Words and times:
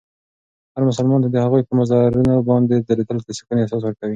هر 0.73 0.83
مسلمان 0.89 1.19
ته 1.23 1.29
د 1.31 1.37
هغوی 1.45 1.61
په 1.65 1.73
مزارونو 1.79 2.35
باندې 2.49 2.75
درېدل 2.89 3.17
د 3.23 3.29
سکون 3.37 3.57
احساس 3.59 3.81
ورکوي. 3.83 4.09